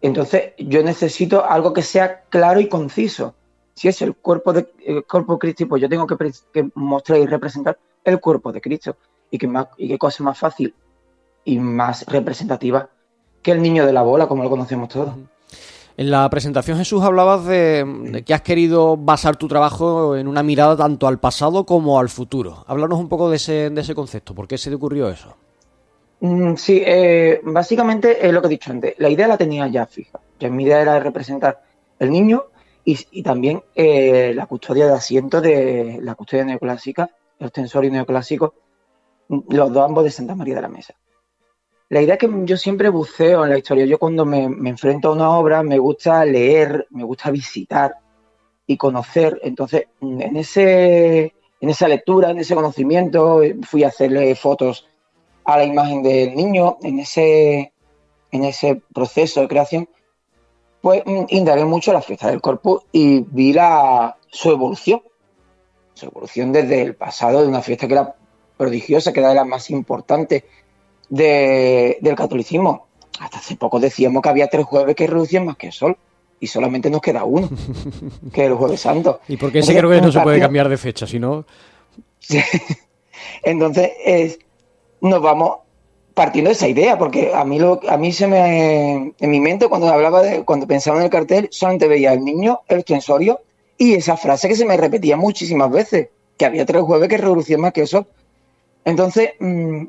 Entonces, 0.00 0.52
yo 0.58 0.84
necesito 0.84 1.44
algo 1.44 1.72
que 1.72 1.82
sea 1.82 2.20
claro 2.28 2.60
y 2.60 2.68
conciso 2.68 3.34
si 3.76 3.88
es 3.88 4.02
el 4.02 4.16
cuerpo 4.16 4.54
de 4.54 4.66
cuerpo 5.06 5.38
Cristo, 5.38 5.68
pues 5.68 5.82
yo 5.82 5.88
tengo 5.88 6.06
que, 6.06 6.70
mostrar 6.74 7.18
y 7.18 7.26
representar 7.26 7.78
el 8.02 8.18
cuerpo 8.20 8.50
de 8.50 8.60
Cristo. 8.62 8.96
Y 9.30 9.38
qué, 9.38 9.46
más, 9.46 9.66
y 9.76 9.88
qué 9.88 9.98
cosa 9.98 10.24
más 10.24 10.38
fácil 10.38 10.74
y 11.44 11.58
más 11.58 12.06
representativa 12.06 12.88
que 13.42 13.52
el 13.52 13.60
niño 13.60 13.84
de 13.84 13.92
la 13.92 14.02
bola, 14.02 14.26
como 14.26 14.42
lo 14.42 14.50
conocemos 14.50 14.88
todos. 14.88 15.14
En 15.98 16.10
la 16.10 16.28
presentación, 16.30 16.78
Jesús, 16.78 17.02
hablabas 17.02 17.44
de, 17.44 18.22
que 18.24 18.32
has 18.32 18.40
querido 18.40 18.96
basar 18.96 19.36
tu 19.36 19.46
trabajo 19.46 20.16
en 20.16 20.26
una 20.26 20.42
mirada 20.42 20.76
tanto 20.76 21.06
al 21.06 21.18
pasado 21.18 21.66
como 21.66 21.98
al 21.98 22.08
futuro. 22.08 22.64
Háblanos 22.66 22.98
un 22.98 23.08
poco 23.08 23.28
de 23.28 23.36
ese, 23.36 23.70
de 23.70 23.80
ese 23.82 23.94
concepto. 23.94 24.34
¿Por 24.34 24.48
qué 24.48 24.56
se 24.56 24.70
te 24.70 24.76
ocurrió 24.76 25.10
eso? 25.10 25.36
Mm, 26.20 26.54
sí, 26.54 26.82
eh, 26.84 27.40
básicamente 27.44 28.26
es 28.26 28.32
lo 28.32 28.40
que 28.40 28.46
he 28.46 28.50
dicho 28.50 28.70
antes. 28.70 28.94
La 28.98 29.10
idea 29.10 29.28
la 29.28 29.36
tenía 29.36 29.66
ya 29.68 29.84
fija. 29.84 30.18
Ya 30.40 30.48
mi 30.48 30.64
idea 30.64 30.80
era 30.80 30.98
representar 30.98 31.62
el 31.98 32.10
niño 32.10 32.44
y, 32.88 33.22
también 33.24 33.64
eh, 33.74 34.32
la 34.32 34.46
custodia 34.46 34.86
de 34.86 34.92
asientos 34.92 35.42
de 35.42 35.98
la 36.00 36.14
custodia 36.14 36.44
neoclásica, 36.44 37.10
el 37.40 37.50
tensorio 37.50 37.90
neoclásico, 37.90 38.54
los 39.28 39.72
dos 39.72 39.84
ambos 39.84 40.04
de 40.04 40.12
Santa 40.12 40.36
María 40.36 40.54
de 40.54 40.62
la 40.62 40.68
Mesa. 40.68 40.94
La 41.88 42.00
idea 42.00 42.16
que 42.16 42.30
yo 42.44 42.56
siempre 42.56 42.88
buceo 42.88 43.42
en 43.42 43.50
la 43.50 43.58
historia. 43.58 43.86
Yo 43.86 43.98
cuando 43.98 44.24
me, 44.24 44.44
enfrento 44.44 45.08
a 45.08 45.12
una 45.14 45.30
obra 45.30 45.64
me 45.64 45.78
gusta 45.78 46.24
leer, 46.24 46.86
me 46.90 47.02
gusta 47.02 47.32
visitar 47.32 47.96
y 48.68 48.76
conocer. 48.76 49.40
Entonces, 49.42 49.86
en, 50.00 50.36
ese, 50.36 51.34
en 51.60 51.68
esa 51.68 51.88
lectura, 51.88 52.30
en 52.30 52.38
ese 52.38 52.54
conocimiento, 52.54 53.40
fui 53.62 53.82
a 53.82 53.88
hacerle 53.88 54.32
fotos 54.36 54.86
a 55.44 55.56
la 55.56 55.64
imagen 55.64 56.04
del 56.04 56.36
niño, 56.36 56.78
en 56.82 57.00
ese, 57.00 57.72
en 58.30 58.44
ese 58.44 58.80
proceso 58.94 59.40
de 59.40 59.48
creación 59.48 59.88
pues 60.80 61.02
mm, 61.04 61.24
indagué 61.28 61.64
mucho 61.64 61.92
la 61.92 62.02
fiesta 62.02 62.28
del 62.28 62.40
corpus 62.40 62.82
y 62.92 63.20
vi 63.20 63.52
la, 63.52 64.16
su 64.28 64.50
evolución. 64.50 65.02
Su 65.94 66.06
evolución 66.06 66.52
desde 66.52 66.82
el 66.82 66.94
pasado 66.94 67.42
de 67.42 67.48
una 67.48 67.62
fiesta 67.62 67.86
que 67.86 67.94
era 67.94 68.14
prodigiosa, 68.56 69.12
que 69.12 69.20
era 69.20 69.30
de 69.30 69.34
las 69.34 69.46
más 69.46 69.70
importantes 69.70 70.44
del 71.08 72.14
catolicismo. 72.16 72.86
Hasta 73.18 73.38
hace 73.38 73.56
poco 73.56 73.80
decíamos 73.80 74.22
que 74.22 74.28
había 74.28 74.48
tres 74.48 74.66
jueves 74.66 74.94
que 74.94 75.06
reducían 75.06 75.46
más 75.46 75.56
que 75.56 75.68
el 75.68 75.72
sol 75.72 75.96
y 76.38 76.46
solamente 76.46 76.90
nos 76.90 77.00
queda 77.00 77.24
uno, 77.24 77.48
que 78.32 78.44
es 78.44 78.46
el 78.48 78.54
Jueves 78.54 78.80
Santo. 78.80 79.20
¿Y 79.28 79.36
por 79.36 79.50
qué 79.50 79.60
ese 79.60 79.76
creo 79.76 79.90
que 79.90 80.00
no 80.00 80.12
se 80.12 80.20
puede 80.20 80.40
cambiar 80.40 80.68
de 80.68 80.76
fecha? 80.76 81.06
Si 81.06 81.18
no... 81.18 81.44
Entonces, 83.42 83.92
es, 84.04 84.38
nos 85.00 85.22
vamos 85.22 85.58
partiendo 86.16 86.48
de 86.48 86.54
esa 86.54 86.66
idea, 86.66 86.96
porque 86.96 87.34
a 87.34 87.44
mí 87.44 87.58
lo, 87.58 87.78
a 87.90 87.98
mí 87.98 88.10
se 88.10 88.26
me 88.26 89.12
en 89.20 89.30
mi 89.30 89.38
mente 89.38 89.68
cuando 89.68 89.88
hablaba 89.88 90.22
de 90.22 90.46
cuando 90.46 90.66
pensaba 90.66 90.96
en 90.96 91.04
el 91.04 91.10
cartel 91.10 91.48
solamente 91.50 91.88
veía 91.88 92.14
el 92.14 92.24
niño, 92.24 92.60
el 92.68 92.86
tensorio 92.86 93.40
Y 93.76 93.92
esa 93.92 94.16
frase 94.16 94.48
que 94.48 94.56
se 94.56 94.64
me 94.64 94.78
repetía 94.78 95.18
muchísimas 95.18 95.70
veces, 95.70 96.08
que 96.38 96.46
había 96.46 96.64
tres 96.64 96.82
jueves 96.84 97.10
que 97.10 97.18
revolución 97.18 97.60
más 97.60 97.74
que 97.74 97.82
eso. 97.82 98.06
Entonces, 98.86 99.32
mm, 99.40 99.82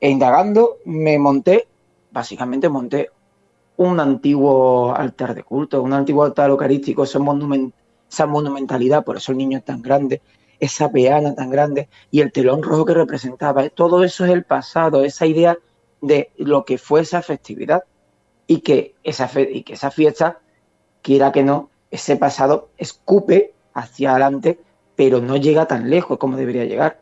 e 0.00 0.10
indagando, 0.10 0.78
me 0.86 1.16
monté, 1.20 1.68
básicamente 2.10 2.68
monté 2.68 3.10
un 3.76 4.00
antiguo 4.00 4.92
altar 4.92 5.36
de 5.36 5.44
culto, 5.44 5.82
un 5.82 5.92
antiguo 5.92 6.24
altar 6.24 6.50
eucarístico, 6.50 7.04
esa 7.04 8.26
monumentalidad, 8.26 9.04
por 9.04 9.18
eso 9.18 9.30
el 9.30 9.38
niño 9.38 9.58
es 9.58 9.64
tan 9.64 9.82
grande, 9.82 10.20
esa 10.62 10.92
peana 10.92 11.34
tan 11.34 11.50
grande 11.50 11.88
y 12.12 12.20
el 12.20 12.30
telón 12.30 12.62
rojo 12.62 12.84
que 12.84 12.94
representaba. 12.94 13.68
Todo 13.68 14.04
eso 14.04 14.24
es 14.24 14.30
el 14.30 14.44
pasado, 14.44 15.02
esa 15.02 15.26
idea 15.26 15.58
de 16.00 16.30
lo 16.36 16.64
que 16.64 16.78
fue 16.78 17.00
esa 17.00 17.20
festividad 17.20 17.82
y 18.46 18.60
que 18.60 18.94
esa, 19.02 19.28
y 19.40 19.64
que 19.64 19.72
esa 19.72 19.90
fiesta, 19.90 20.38
quiera 21.02 21.32
que 21.32 21.42
no, 21.42 21.68
ese 21.90 22.16
pasado 22.16 22.68
escupe 22.78 23.52
hacia 23.74 24.12
adelante, 24.12 24.60
pero 24.94 25.20
no 25.20 25.36
llega 25.36 25.66
tan 25.66 25.90
lejos 25.90 26.16
como 26.18 26.36
debería 26.36 26.64
llegar. 26.64 27.00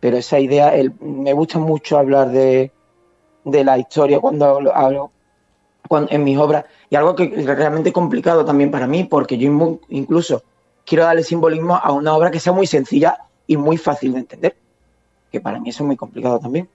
Pero 0.00 0.16
esa 0.16 0.40
idea, 0.40 0.72
me 0.98 1.32
gusta 1.34 1.60
mucho 1.60 1.98
hablar 1.98 2.32
de, 2.32 2.72
de 3.44 3.62
la 3.62 3.78
historia 3.78 4.18
cuando 4.18 4.44
hablo, 4.74 5.12
en 6.10 6.24
mis 6.24 6.36
obras 6.36 6.64
y 6.90 6.96
algo 6.96 7.14
que 7.14 7.32
es 7.34 7.46
realmente 7.46 7.92
complicado 7.92 8.44
también 8.44 8.72
para 8.72 8.88
mí 8.88 9.04
porque 9.04 9.38
yo 9.38 9.78
incluso 9.88 10.42
quiero 10.88 11.04
darle 11.04 11.22
simbolismo 11.22 11.76
a 11.76 11.92
una 11.92 12.14
obra 12.14 12.30
que 12.30 12.40
sea 12.40 12.52
muy 12.52 12.66
sencilla 12.66 13.18
y 13.46 13.56
muy 13.56 13.76
fácil 13.76 14.14
de 14.14 14.20
entender, 14.20 14.56
que 15.30 15.40
para 15.40 15.60
mí 15.60 15.68
eso 15.68 15.82
es 15.82 15.86
muy 15.86 15.96
complicado 15.96 16.38
también. 16.40 16.68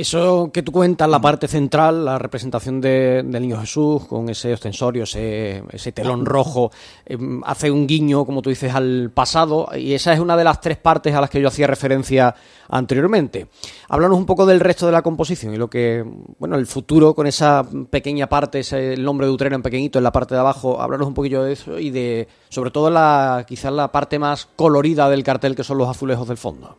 Eso 0.00 0.50
que 0.50 0.62
tú 0.62 0.72
cuentas, 0.72 1.10
la 1.10 1.20
parte 1.20 1.46
central, 1.46 2.06
la 2.06 2.18
representación 2.18 2.80
del 2.80 3.30
Niño 3.30 3.60
Jesús 3.60 4.06
con 4.06 4.30
ese 4.30 4.54
ostensorio, 4.54 5.02
ese, 5.02 5.92
telón 5.92 6.24
rojo, 6.24 6.70
em, 7.04 7.42
hace 7.44 7.70
un 7.70 7.86
guiño, 7.86 8.24
como 8.24 8.40
tú 8.40 8.48
dices, 8.48 8.74
al 8.74 9.10
pasado 9.12 9.68
y 9.76 9.92
esa 9.92 10.14
es 10.14 10.20
una 10.20 10.38
de 10.38 10.44
las 10.44 10.58
tres 10.62 10.78
partes 10.78 11.14
a 11.14 11.20
las 11.20 11.28
que 11.28 11.42
yo 11.42 11.48
hacía 11.48 11.66
referencia 11.66 12.34
anteriormente. 12.70 13.48
Háblanos 13.90 14.16
un 14.16 14.24
poco 14.24 14.46
del 14.46 14.60
resto 14.60 14.86
de 14.86 14.92
la 14.92 15.02
composición 15.02 15.52
y 15.52 15.58
lo 15.58 15.68
que, 15.68 16.02
bueno, 16.38 16.56
el 16.56 16.66
futuro 16.66 17.14
con 17.14 17.26
esa 17.26 17.62
pequeña 17.90 18.26
parte, 18.26 18.60
ese, 18.60 18.94
el 18.94 19.04
nombre 19.04 19.26
de 19.26 19.34
Utrera 19.34 19.54
en 19.54 19.62
pequeñito 19.62 19.98
en 19.98 20.04
la 20.04 20.12
parte 20.12 20.34
de 20.34 20.40
abajo, 20.40 20.80
háblanos 20.80 21.08
un 21.08 21.14
poquillo 21.14 21.42
de 21.42 21.52
eso 21.52 21.78
y 21.78 21.90
de, 21.90 22.26
sobre 22.48 22.70
todo, 22.70 22.88
la, 22.88 23.44
quizás 23.46 23.70
la 23.70 23.92
parte 23.92 24.18
más 24.18 24.48
colorida 24.56 25.10
del 25.10 25.24
cartel 25.24 25.54
que 25.54 25.62
son 25.62 25.76
los 25.76 25.90
azulejos 25.90 26.26
del 26.26 26.38
fondo. 26.38 26.74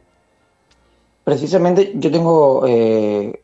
Precisamente 1.24 1.94
yo 1.96 2.12
tengo, 2.12 2.66
eh, 2.68 3.44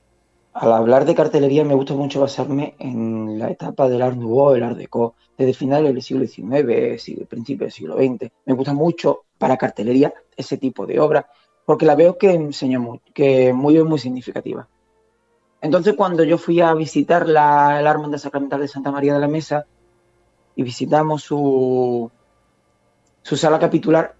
al 0.53 0.74
hablar 0.74 1.05
de 1.05 1.13
cartelería 1.13 1.63
me 1.63 1.75
gusta 1.75 1.93
mucho 1.93 2.19
basarme 2.19 2.75
en 2.79 3.38
la 3.38 3.50
etapa 3.51 3.88
del 3.88 4.01
Art 4.01 4.17
Nouveau, 4.17 4.55
el 4.55 4.63
Art 4.63 4.77
Deco, 4.77 5.15
desde 5.38 5.53
finales 5.53 5.93
del 5.93 6.01
siglo 6.01 6.25
XIX, 6.25 7.27
principios 7.29 7.67
del 7.67 7.72
siglo 7.72 7.96
XX. 7.98 8.31
Me 8.46 8.53
gusta 8.53 8.74
mucho 8.74 9.25
para 9.38 9.57
cartelería 9.57 10.13
ese 10.36 10.57
tipo 10.57 10.88
de 10.88 11.00
obra, 11.00 11.27
porque 11.65 11.86
la 11.86 11.96
veo 11.96 12.17
que 12.17 12.31
enseña 12.31 12.79
muy, 12.79 13.00
que 13.13 13.53
muy, 13.53 13.81
muy 13.84 14.00
significativa. 14.00 14.67
Entonces 15.62 15.96
cuando 15.96 16.24
yo 16.24 16.38
fui 16.38 16.62
a 16.62 16.74
visitar 16.74 17.27
la, 17.27 17.81
la 17.81 17.91
Hermandad 17.91 18.17
Sacramental 18.17 18.62
de 18.62 18.67
Santa 18.67 18.91
María 18.91 19.13
de 19.13 19.19
la 19.19 19.27
Mesa 19.27 19.65
y 20.55 20.63
visitamos 20.63 21.24
su, 21.24 22.10
su 23.22 23.38
sala 23.38 23.60
capitular, 23.60 24.15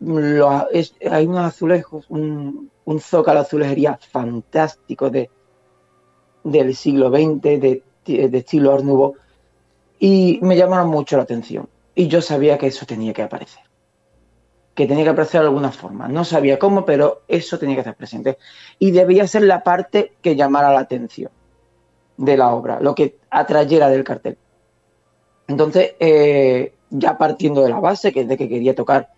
hay 0.00 1.26
unos 1.26 1.44
azulejos, 1.44 2.06
un, 2.08 2.71
un 2.84 3.00
zócalo 3.00 3.40
azulejería 3.40 3.98
fantástico 4.10 5.10
de, 5.10 5.30
del 6.44 6.74
siglo 6.74 7.10
XX, 7.10 7.42
de, 7.42 7.82
estilo 8.32 8.74
Art 8.74 8.84
y 9.98 10.40
me 10.42 10.56
llamaron 10.56 10.88
mucho 10.88 11.16
la 11.16 11.22
atención. 11.22 11.68
Y 11.94 12.08
yo 12.08 12.20
sabía 12.20 12.58
que 12.58 12.66
eso 12.66 12.86
tenía 12.86 13.12
que 13.12 13.22
aparecer, 13.22 13.62
que 14.74 14.86
tenía 14.86 15.04
que 15.04 15.10
aparecer 15.10 15.42
de 15.42 15.46
alguna 15.46 15.70
forma. 15.70 16.08
No 16.08 16.24
sabía 16.24 16.58
cómo, 16.58 16.84
pero 16.84 17.22
eso 17.28 17.58
tenía 17.58 17.76
que 17.76 17.82
estar 17.82 17.94
presente. 17.94 18.38
Y 18.78 18.90
debía 18.90 19.26
ser 19.28 19.42
la 19.42 19.62
parte 19.62 20.14
que 20.20 20.34
llamara 20.34 20.72
la 20.72 20.80
atención 20.80 21.30
de 22.16 22.36
la 22.36 22.52
obra, 22.52 22.80
lo 22.80 22.94
que 22.94 23.16
atrayera 23.30 23.88
del 23.88 24.04
cartel. 24.04 24.38
Entonces, 25.46 25.94
eh, 26.00 26.72
ya 26.90 27.16
partiendo 27.18 27.62
de 27.62 27.70
la 27.70 27.78
base, 27.78 28.12
que 28.12 28.22
es 28.22 28.28
de 28.28 28.36
que 28.36 28.48
quería 28.48 28.74
tocar 28.74 29.10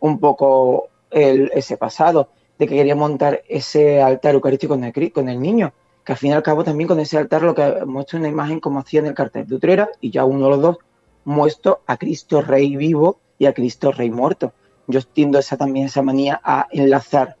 un 0.00 0.18
poco 0.18 0.88
ese 1.10 1.76
pasado, 1.76 2.30
de 2.58 2.66
que 2.66 2.74
quería 2.74 2.94
montar 2.94 3.42
ese 3.48 4.00
altar 4.00 4.34
eucarístico 4.34 4.74
con 4.74 4.84
el, 4.84 5.12
con 5.12 5.28
el 5.28 5.40
niño, 5.40 5.72
que 6.04 6.12
al 6.12 6.18
fin 6.18 6.30
y 6.30 6.34
al 6.34 6.42
cabo 6.42 6.64
también 6.64 6.88
con 6.88 7.00
ese 7.00 7.18
altar 7.18 7.42
lo 7.42 7.54
que 7.54 7.84
muestra 7.84 8.18
una 8.18 8.28
imagen 8.28 8.60
como 8.60 8.78
hacía 8.78 9.00
en 9.00 9.06
el 9.06 9.14
cartel 9.14 9.46
de 9.46 9.54
Utrera, 9.54 9.88
y 10.00 10.10
ya 10.10 10.24
uno 10.24 10.44
de 10.44 10.50
los 10.50 10.60
dos 10.60 10.78
muestro 11.24 11.82
a 11.86 11.96
Cristo 11.96 12.40
Rey 12.40 12.76
vivo 12.76 13.18
y 13.38 13.46
a 13.46 13.52
Cristo 13.52 13.92
Rey 13.92 14.10
muerto. 14.10 14.52
Yo 14.86 15.00
extiendo 15.00 15.38
esa 15.38 15.56
también 15.56 15.86
esa 15.86 16.02
manía 16.02 16.40
a 16.42 16.68
enlazar 16.70 17.36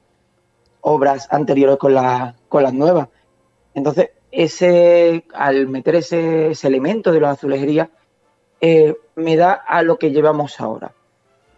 obras 0.80 1.28
anteriores 1.30 1.78
con, 1.78 1.94
la, 1.94 2.34
con 2.48 2.62
las 2.62 2.72
nuevas. 2.72 3.08
Entonces, 3.74 4.10
ese, 4.30 5.24
al 5.32 5.68
meter 5.68 5.96
ese, 5.96 6.52
elemento 6.62 7.12
de 7.12 7.20
la 7.20 7.30
azulejería, 7.30 7.90
eh, 8.60 8.96
me 9.14 9.36
da 9.36 9.52
a 9.52 9.82
lo 9.82 9.98
que 9.98 10.10
llevamos 10.10 10.60
ahora. 10.60 10.92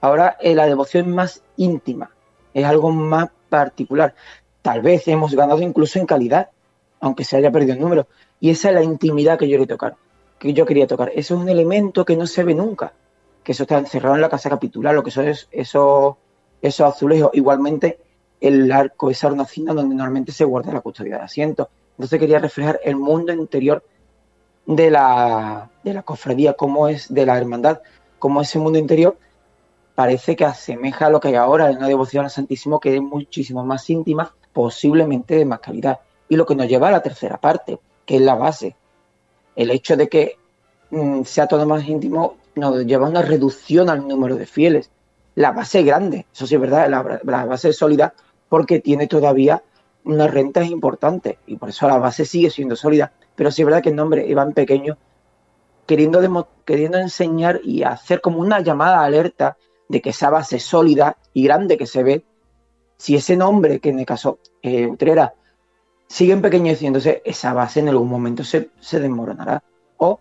Ahora 0.01 0.37
eh, 0.41 0.55
la 0.55 0.67
devoción 0.67 1.11
más 1.15 1.43
íntima, 1.57 2.11
es 2.55 2.65
algo 2.65 2.91
más 2.91 3.31
particular. 3.49 4.15
Tal 4.63 4.83
vez 4.83 5.07
hemos 5.09 5.35
ganado 5.35 5.63
incluso 5.63 5.99
en 5.99 6.07
calidad, 6.07 6.51
aunque 7.01 7.25
se 7.25 7.37
haya 7.37 7.51
perdido 7.51 7.75
el 7.75 7.81
número. 7.81 8.07
Y 8.41 8.51
esa 8.51 8.69
es 8.69 8.75
la 8.75 8.83
intimidad 8.83 9.39
que 9.39 9.49
yo 9.49 9.59
quería 9.59 9.75
tocar. 9.75 9.97
Que 10.39 10.53
yo 10.53 10.67
quería 10.67 10.87
tocar. 10.87 11.11
Eso 11.15 11.35
es 11.35 11.41
un 11.41 11.49
elemento 11.49 12.05
que 12.05 12.17
no 12.17 12.27
se 12.27 12.45
ve 12.45 12.55
nunca. 12.55 12.93
Que 13.43 13.53
eso 13.53 13.65
está 13.65 13.79
encerrado 13.79 14.15
en 14.15 14.21
la 14.21 14.29
casa 14.29 14.51
capitular, 14.51 14.95
lo 14.95 15.03
que 15.03 15.11
eso 15.11 15.23
es 15.23 15.49
esos, 15.51 16.17
esos 16.61 16.95
azulejos. 16.95 17.31
Igualmente, 17.33 17.99
el 18.41 18.71
arco, 18.71 19.11
esa 19.11 19.29
hornacina 19.29 19.73
donde 19.73 19.95
normalmente 19.95 20.33
se 20.33 20.45
guarda 20.45 20.73
la 20.73 20.81
custodia 20.81 21.19
de 21.19 21.25
asientos. 21.25 21.69
Entonces 21.93 22.21
quería 22.21 22.39
reflejar 22.39 22.79
el 22.85 22.97
mundo 22.97 23.33
interior 23.33 23.83
de 24.67 24.91
la, 24.91 25.71
de 25.83 25.95
la 25.95 26.03
cofradía, 26.03 26.53
cómo 26.53 26.89
es 26.89 27.13
de 27.13 27.27
la 27.27 27.39
hermandad, 27.39 27.81
cómo 28.19 28.43
ese 28.43 28.59
mundo 28.59 28.79
interior 28.79 29.17
parece 29.99 30.37
que 30.37 30.45
asemeja 30.45 31.07
a 31.07 31.11
lo 31.11 31.19
que 31.19 31.27
hay 31.27 31.35
ahora 31.35 31.69
en 31.69 31.79
una 31.79 31.89
devoción 31.89 32.25
al 32.25 32.31
Santísimo 32.31 32.79
que 32.79 32.95
es 32.95 33.03
muchísimo 33.03 33.65
más 33.65 33.91
íntima, 33.91 34.33
posiblemente 34.53 35.35
de 35.35 35.45
más 35.45 35.59
calidad. 35.59 35.99
Y 36.29 36.37
lo 36.37 36.47
que 36.47 36.55
nos 36.55 36.69
lleva 36.69 36.87
a 36.87 36.93
la 36.93 37.03
tercera 37.03 37.39
parte, 37.39 37.81
que 38.07 38.15
es 38.15 38.23
la 38.23 38.37
base. 38.37 38.77
El 39.57 39.73
hecho 39.73 39.97
de 39.97 40.09
que 40.09 40.37
mm, 40.91 41.25
sea 41.25 41.49
todo 41.49 41.67
más 41.67 41.85
íntimo 41.89 42.37
nos 42.55 42.87
lleva 42.87 43.09
a 43.09 43.11
una 43.11 43.23
reducción 43.23 43.91
al 43.91 44.07
número 44.07 44.37
de 44.37 44.47
fieles. 44.47 44.89
La 45.35 45.51
base 45.51 45.81
es 45.81 45.87
grande, 45.87 46.27
eso 46.33 46.47
sí 46.47 46.55
es 46.55 46.61
verdad, 46.61 46.89
la, 46.89 47.45
base 47.47 47.71
es 47.71 47.77
sólida 47.77 48.15
porque 48.49 48.79
tiene 48.79 49.09
todavía 49.09 49.65
unas 50.05 50.31
rentas 50.31 50.71
importantes 50.71 51.39
y 51.45 51.57
por 51.57 51.71
eso 51.71 51.89
la 51.89 51.99
base 51.99 52.25
sigue 52.25 52.51
siendo 52.51 52.77
sólida. 52.77 53.11
Pero 53.35 53.51
sí 53.51 53.63
es 53.63 53.67
verdad 53.67 53.83
que 53.83 53.91
el 53.91 53.97
nombre 53.97 54.29
Iván 54.29 54.53
Pequeño, 54.53 54.97
queriendo, 55.87 56.49
queriendo 56.65 56.99
enseñar 56.99 57.61
y 57.65 57.83
hacer 57.83 58.21
como 58.21 58.39
una 58.39 58.61
llamada 58.61 59.03
alerta 59.03 59.57
de 59.89 60.01
que 60.01 60.11
esa 60.11 60.31
base 60.31 60.59
sólida 60.59 61.17
y 61.33 61.45
grande 61.45 61.77
que 61.77 61.87
se 61.87 62.03
ve, 62.03 62.25
si 62.97 63.17
ese 63.17 63.37
nombre, 63.37 63.81
que 63.81 63.91
en 63.91 64.01
el 64.01 64.07
caso 64.07 64.39
eh, 64.63 64.87
Utrera, 64.87 65.35
sigue 66.07 66.33
empequeñeciéndose, 66.33 67.23
esa 67.25 67.53
base 67.53 67.81
en 67.81 67.89
algún 67.89 68.09
momento 68.09 68.45
se, 68.45 68.71
desmoronará 68.93 69.63
o 69.99 70.21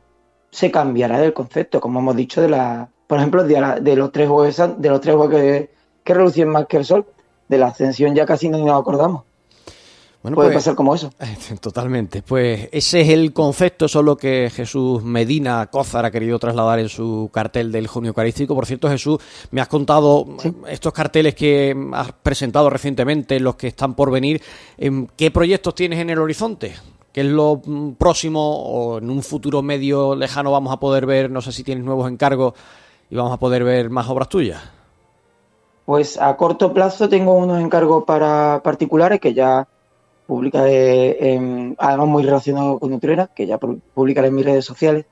se 0.51 0.71
cambiará 0.71 1.19
del 1.19 1.33
concepto, 1.33 1.79
como 1.81 1.99
hemos 1.99 2.15
dicho, 2.15 2.41
de 2.41 2.49
la, 2.49 2.89
por 3.07 3.17
ejemplo, 3.17 3.43
de, 3.43 3.95
los 3.95 4.11
tres 4.11 4.27
juegos, 4.27 4.57
de 4.77 4.89
los 4.89 5.01
tres 5.01 5.15
juegos 5.15 5.35
que, 5.35 5.69
que 6.03 6.13
relucen 6.13 6.49
más 6.49 6.67
que 6.67 6.77
el 6.77 6.85
sol, 6.85 7.05
de 7.47 7.57
la 7.57 7.67
ascensión 7.67 8.13
ya 8.13 8.25
casi 8.25 8.49
no 8.49 8.57
nos 8.57 8.79
acordamos. 8.79 9.23
Puede 10.35 10.49
pues, 10.49 10.55
pasar 10.55 10.75
como 10.75 10.95
eso. 10.95 11.11
Totalmente. 11.61 12.21
Pues 12.21 12.69
ese 12.71 13.01
es 13.01 13.09
el 13.09 13.33
concepto, 13.33 13.87
solo 13.87 14.17
que 14.17 14.49
Jesús 14.53 15.03
Medina 15.03 15.67
Cózar 15.67 16.05
ha 16.05 16.11
querido 16.11 16.39
trasladar 16.39 16.79
en 16.79 16.89
su 16.89 17.29
cartel 17.31 17.71
del 17.71 17.87
junio 17.87 18.09
eucarístico. 18.09 18.55
Por 18.55 18.65
cierto, 18.65 18.89
Jesús, 18.89 19.19
me 19.51 19.61
has 19.61 19.67
contado 19.67 20.25
estos 20.67 20.93
carteles 20.93 21.35
que 21.35 21.75
has 21.93 22.11
presentado 22.11 22.69
recientemente, 22.69 23.39
los 23.39 23.55
que 23.55 23.67
están 23.67 23.93
por 23.93 24.11
venir. 24.11 24.41
Em, 24.77 25.07
¿Qué 25.15 25.31
proyectos 25.31 25.75
tienes 25.75 25.99
en 25.99 26.09
el 26.09 26.19
horizonte? 26.19 26.75
¿Qué 27.11 27.21
es 27.21 27.27
lo 27.27 27.61
mm, 27.65 27.93
próximo 27.93 28.39
o 28.41 28.97
en 28.99 29.09
un 29.09 29.23
futuro 29.23 29.61
medio 29.61 30.15
lejano 30.15 30.51
vamos 30.51 30.73
a 30.73 30.79
poder 30.79 31.05
ver? 31.05 31.31
No 31.31 31.41
sé 31.41 31.51
si 31.51 31.63
tienes 31.63 31.83
nuevos 31.83 32.09
encargos 32.09 32.53
y 33.09 33.15
vamos 33.15 33.33
a 33.33 33.37
poder 33.37 33.63
ver 33.63 33.89
más 33.89 34.07
obras 34.09 34.29
tuyas. 34.29 34.61
Pues 35.85 36.19
a 36.19 36.35
corto 36.35 36.73
plazo 36.73 37.07
tengo 37.07 37.33
unos 37.33 37.61
encargos 37.61 38.03
para 38.03 38.61
particulares 38.61 39.21
que 39.21 39.33
ya 39.33 39.67
publicaré, 40.27 41.75
además 41.77 42.07
muy 42.07 42.23
relacionado 42.23 42.77
con 42.77 42.93
Utrera, 42.93 43.27
que 43.27 43.47
ya 43.47 43.57
publicaré 43.57 44.27
en 44.27 44.35
mis 44.35 44.45
redes 44.45 44.65
sociales. 44.65 45.05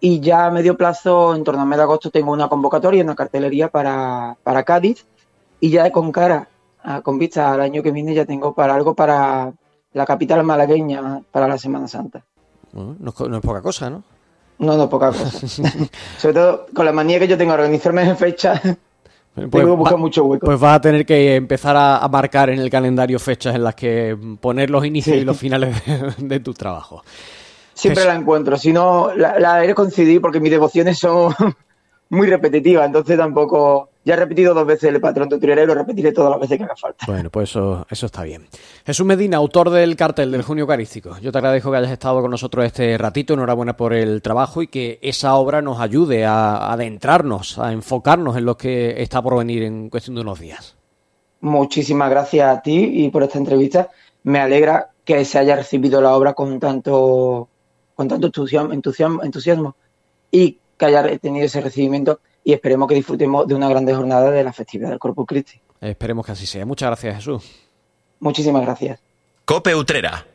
Y 0.00 0.20
ya 0.20 0.46
a 0.46 0.50
medio 0.50 0.76
plazo, 0.76 1.34
en 1.34 1.44
torno 1.44 1.62
a 1.62 1.64
mes 1.64 1.78
de 1.78 1.84
agosto, 1.84 2.10
tengo 2.10 2.32
una 2.32 2.48
convocatoria, 2.48 3.02
una 3.02 3.14
cartelería 3.14 3.68
para, 3.68 4.36
para 4.42 4.64
Cádiz. 4.64 5.06
Y 5.60 5.70
ya 5.70 5.90
con 5.90 6.12
cara, 6.12 6.48
con 7.02 7.18
vista 7.18 7.52
al 7.52 7.60
año 7.60 7.82
que 7.82 7.92
viene, 7.92 8.14
ya 8.14 8.24
tengo 8.24 8.52
para 8.52 8.74
algo 8.74 8.94
para 8.94 9.52
la 9.92 10.06
capital 10.06 10.42
malagueña 10.44 11.22
para 11.30 11.48
la 11.48 11.58
Semana 11.58 11.88
Santa. 11.88 12.24
no, 12.72 13.10
es 13.10 13.40
poca 13.42 13.62
cosa, 13.62 13.90
¿no? 13.90 14.02
No, 14.58 14.76
no, 14.76 14.88
poca 14.88 15.08
cosa. 15.08 15.46
Sobre 16.18 16.34
todo 16.34 16.66
con 16.74 16.84
la 16.84 16.92
manía 16.92 17.18
que 17.18 17.28
yo 17.28 17.38
tengo 17.38 17.52
de 17.52 17.58
organizarme 17.58 18.02
en 18.02 18.16
fechas, 18.16 18.60
Pues, 19.34 19.50
tengo 19.50 19.66
que 19.66 19.76
buscar 19.76 19.94
va- 19.96 20.00
mucho 20.00 20.24
hueco. 20.24 20.44
pues 20.46 20.60
vas 20.60 20.76
a 20.76 20.80
tener 20.82 21.06
que 21.06 21.36
empezar 21.36 21.74
a, 21.76 21.98
a 21.98 22.08
marcar 22.08 22.50
en 22.50 22.58
el 22.60 22.68
calendario 22.68 23.18
fechas 23.18 23.54
en 23.54 23.64
las 23.64 23.74
que 23.74 24.16
poner 24.40 24.68
los 24.68 24.84
inicios 24.84 25.16
Sí. 25.16 25.22
y 25.22 25.24
los 25.24 25.38
finales 25.38 25.82
de, 25.86 26.14
de 26.18 26.40
tu 26.40 26.52
trabajo. 26.52 27.02
Siempre 27.72 28.02
Jesús. 28.02 28.14
la 28.14 28.20
encuentro. 28.20 28.58
Si 28.58 28.72
no, 28.72 29.14
la, 29.16 29.38
la 29.38 29.64
he 29.64 29.74
coincidir 29.74 30.20
porque 30.20 30.38
mis 30.40 30.50
devociones 30.50 30.98
son 30.98 31.32
muy 32.10 32.26
repetitivas. 32.28 32.84
Entonces 32.86 33.16
tampoco. 33.16 33.88
Ya 34.04 34.14
he 34.14 34.16
repetido 34.16 34.52
dos 34.52 34.66
veces 34.66 34.90
el 34.92 35.00
patrón 35.00 35.28
de 35.28 35.36
y 35.36 35.66
lo 35.66 35.74
repetiré 35.74 36.10
todas 36.10 36.30
las 36.32 36.40
veces 36.40 36.58
que 36.58 36.64
haga 36.64 36.74
falta. 36.74 37.06
Bueno, 37.06 37.30
pues 37.30 37.50
eso, 37.50 37.86
eso 37.88 38.06
está 38.06 38.24
bien. 38.24 38.48
Jesús 38.84 39.06
Medina, 39.06 39.36
autor 39.36 39.70
del 39.70 39.94
cartel 39.94 40.32
del 40.32 40.42
Junio 40.42 40.62
Eucarístico. 40.62 41.18
Yo 41.20 41.30
te 41.30 41.38
agradezco 41.38 41.70
que 41.70 41.76
hayas 41.76 41.92
estado 41.92 42.20
con 42.20 42.30
nosotros 42.30 42.64
este 42.64 42.98
ratito. 42.98 43.34
Enhorabuena 43.34 43.76
por 43.76 43.92
el 43.92 44.20
trabajo 44.20 44.60
y 44.60 44.66
que 44.66 44.98
esa 45.02 45.36
obra 45.36 45.62
nos 45.62 45.78
ayude 45.78 46.24
a, 46.24 46.72
adentrarnos, 46.72 47.60
a 47.60 47.72
enfocarnos 47.72 48.36
en 48.36 48.44
lo 48.44 48.56
que 48.56 49.00
está 49.00 49.22
por 49.22 49.38
venir 49.38 49.62
en 49.62 49.88
cuestión 49.88 50.16
de 50.16 50.22
unos 50.22 50.40
días. 50.40 50.74
Muchísimas 51.40 52.10
gracias 52.10 52.56
a 52.56 52.60
ti 52.60 53.04
y 53.04 53.10
por 53.10 53.22
esta 53.22 53.38
entrevista. 53.38 53.90
Me 54.24 54.40
alegra 54.40 54.90
que 55.04 55.24
se 55.24 55.38
haya 55.38 55.54
recibido 55.54 56.00
la 56.00 56.16
obra 56.16 56.34
con 56.34 56.58
tanto, 56.58 57.48
con 57.94 58.08
tanto 58.08 58.26
entusiasmo, 58.26 59.22
entusiasmo 59.22 59.76
y 60.30 60.58
que 60.76 60.86
haya 60.86 61.18
tenido 61.18 61.46
ese 61.46 61.60
recibimiento 61.60 62.20
y 62.44 62.52
esperemos 62.52 62.88
que 62.88 62.94
disfrutemos 62.94 63.46
de 63.46 63.54
una 63.54 63.68
grande 63.68 63.94
jornada 63.94 64.30
de 64.30 64.44
la 64.44 64.52
festividad 64.52 64.90
del 64.90 64.98
Corpus 64.98 65.26
Christi. 65.26 65.60
Esperemos 65.80 66.24
que 66.26 66.32
así 66.32 66.46
sea. 66.46 66.64
Muchas 66.64 66.88
gracias, 66.88 67.16
Jesús. 67.16 67.50
Muchísimas 68.20 68.62
gracias. 68.62 69.00
Cope 69.44 69.74
Utrera. 69.74 70.26